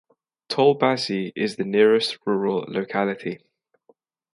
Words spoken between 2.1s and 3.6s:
rural locality.